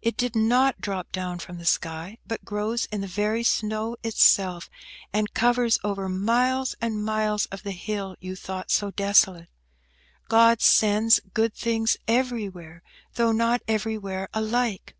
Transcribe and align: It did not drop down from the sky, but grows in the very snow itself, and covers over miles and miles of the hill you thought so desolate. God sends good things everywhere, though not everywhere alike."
It 0.00 0.16
did 0.16 0.36
not 0.36 0.80
drop 0.80 1.10
down 1.10 1.40
from 1.40 1.58
the 1.58 1.64
sky, 1.64 2.18
but 2.28 2.44
grows 2.44 2.86
in 2.92 3.00
the 3.00 3.08
very 3.08 3.42
snow 3.42 3.96
itself, 4.04 4.70
and 5.12 5.34
covers 5.34 5.80
over 5.82 6.08
miles 6.08 6.76
and 6.80 7.04
miles 7.04 7.46
of 7.46 7.64
the 7.64 7.72
hill 7.72 8.14
you 8.20 8.36
thought 8.36 8.70
so 8.70 8.92
desolate. 8.92 9.48
God 10.28 10.60
sends 10.62 11.18
good 11.32 11.54
things 11.54 11.96
everywhere, 12.06 12.84
though 13.14 13.32
not 13.32 13.62
everywhere 13.66 14.28
alike." 14.32 14.94